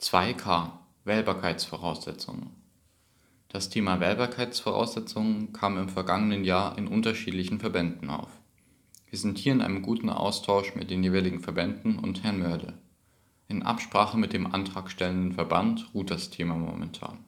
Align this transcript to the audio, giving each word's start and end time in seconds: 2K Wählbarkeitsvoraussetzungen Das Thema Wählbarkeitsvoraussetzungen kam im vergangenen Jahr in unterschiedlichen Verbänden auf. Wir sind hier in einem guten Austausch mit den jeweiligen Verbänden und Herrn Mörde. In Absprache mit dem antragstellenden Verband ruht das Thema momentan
2K 0.00 0.70
Wählbarkeitsvoraussetzungen 1.02 2.50
Das 3.48 3.68
Thema 3.68 3.98
Wählbarkeitsvoraussetzungen 3.98 5.52
kam 5.52 5.76
im 5.76 5.88
vergangenen 5.88 6.44
Jahr 6.44 6.78
in 6.78 6.86
unterschiedlichen 6.86 7.58
Verbänden 7.58 8.08
auf. 8.08 8.30
Wir 9.10 9.18
sind 9.18 9.38
hier 9.38 9.52
in 9.52 9.60
einem 9.60 9.82
guten 9.82 10.08
Austausch 10.08 10.76
mit 10.76 10.90
den 10.90 11.02
jeweiligen 11.02 11.40
Verbänden 11.40 11.98
und 11.98 12.22
Herrn 12.22 12.38
Mörde. 12.38 12.74
In 13.48 13.64
Absprache 13.64 14.16
mit 14.16 14.32
dem 14.32 14.46
antragstellenden 14.46 15.32
Verband 15.32 15.90
ruht 15.94 16.12
das 16.12 16.30
Thema 16.30 16.54
momentan 16.54 17.18